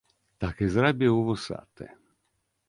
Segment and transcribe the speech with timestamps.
[0.43, 1.91] Так і зрабіў вусаты.